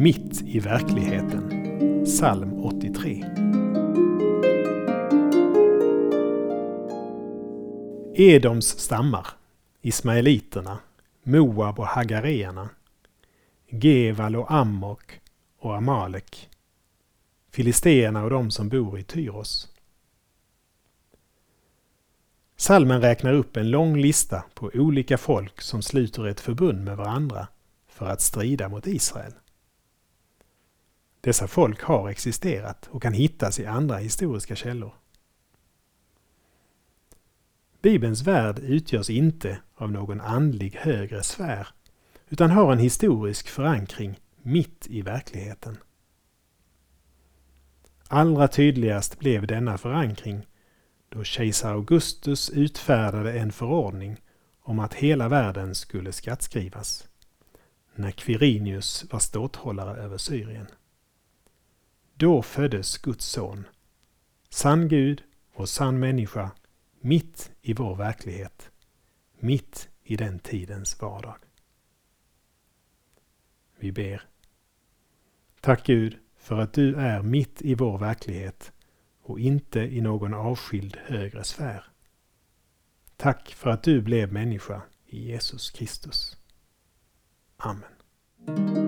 [0.00, 2.04] Mitt i verkligheten.
[2.04, 3.24] Psalm 83.
[8.14, 9.26] Edoms stammar,
[9.82, 10.78] Ismaeliterna,
[11.22, 12.68] Moab och Hagareerna,
[13.68, 15.20] Geval och Ammok
[15.58, 16.48] och Amalek,
[17.50, 19.68] Filisteerna och de som bor i Tyros.
[22.56, 27.48] Salmen räknar upp en lång lista på olika folk som sluter ett förbund med varandra
[27.88, 29.32] för att strida mot Israel.
[31.28, 34.94] Dessa folk har existerat och kan hittas i andra historiska källor.
[37.82, 41.68] Bibelns värld utgörs inte av någon andlig högre sfär
[42.28, 45.76] utan har en historisk förankring mitt i verkligheten.
[48.06, 50.46] Allra tydligast blev denna förankring
[51.08, 54.16] då kejsar Augustus utfärdade en förordning
[54.60, 57.08] om att hela världen skulle skattskrivas,
[57.94, 60.66] när Quirinius var ståthållare över Syrien.
[62.18, 63.66] Då föddes Guds son,
[64.50, 65.22] sann Gud
[65.54, 66.50] och sann människa,
[67.00, 68.70] mitt i vår verklighet,
[69.38, 71.36] mitt i den tidens vardag.
[73.78, 74.22] Vi ber.
[75.60, 78.72] Tack Gud för att du är mitt i vår verklighet
[79.22, 81.84] och inte i någon avskild högre sfär.
[83.16, 86.36] Tack för att du blev människa i Jesus Kristus.
[87.56, 88.87] Amen.